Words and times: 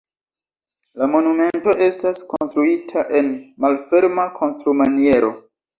La 1.01 1.09
monumento 1.15 1.75
estas 1.89 2.23
konstruita 2.33 3.07
en 3.21 3.33
malferma 3.67 4.31
konstrumaniero. 4.43 5.37